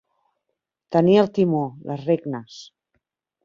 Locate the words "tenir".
0.95-1.19